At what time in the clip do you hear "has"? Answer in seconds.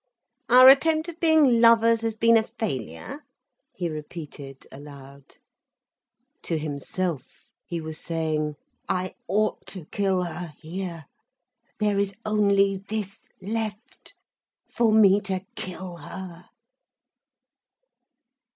2.01-2.15